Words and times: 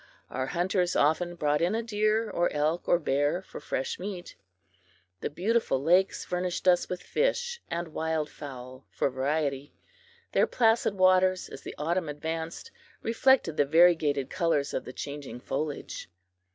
Our 0.31 0.47
hunters 0.47 0.95
often 0.95 1.35
brought 1.35 1.61
in 1.61 1.75
a 1.75 1.83
deer 1.83 2.27
or 2.27 2.51
elk 2.51 2.87
or 2.89 2.97
bear 2.97 3.43
for 3.43 3.59
fresh 3.59 3.99
meat. 3.99 4.35
The 5.19 5.29
beautiful 5.29 5.79
lakes 5.79 6.25
furnished 6.25 6.67
us 6.67 6.89
with 6.89 7.03
fish 7.03 7.61
and 7.69 7.89
wild 7.93 8.27
fowl 8.27 8.87
for 8.89 9.11
variety. 9.11 9.75
Their 10.31 10.47
placid 10.47 10.95
waters, 10.95 11.49
as 11.49 11.61
the 11.61 11.75
autumn 11.77 12.09
advanced, 12.09 12.71
reflected 13.03 13.57
the 13.57 13.65
variegated 13.65 14.31
colors 14.31 14.73
of 14.73 14.85
the 14.85 14.93
changing 14.93 15.39
foliage. 15.39 16.09